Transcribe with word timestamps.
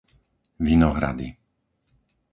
Vinohrady 0.65 1.27